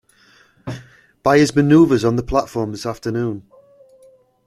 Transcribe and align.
By 1.21 1.37
his 1.37 1.55
manoeuvres 1.55 2.03
on 2.03 2.15
the 2.15 2.23
platform 2.23 2.71
this 2.71 2.87
afternoon. 2.87 3.43